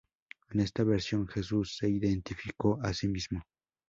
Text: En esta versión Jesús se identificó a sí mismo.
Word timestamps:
En 0.49 0.61
esta 0.61 0.83
versión 0.83 1.27
Jesús 1.27 1.77
se 1.77 1.87
identificó 1.87 2.79
a 2.81 2.91
sí 2.91 3.07
mismo. 3.07 3.43